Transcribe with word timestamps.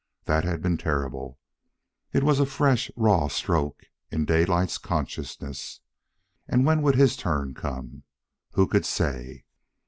That 0.23 0.45
had 0.45 0.63
been 0.63 0.77
terrible. 0.77 1.37
It 2.11 2.23
was 2.23 2.39
a 2.39 2.45
fresh, 2.47 2.89
raw 2.95 3.27
stroke 3.27 3.83
in 4.09 4.25
Daylight's 4.25 4.79
consciousness. 4.79 5.81
And 6.47 6.65
when 6.65 6.81
would 6.81 6.95
his 6.95 7.19
own 7.19 7.53
turn 7.53 7.53
come? 7.53 8.03
Who 8.53 8.65
could 8.65 8.83
say? 8.87 9.45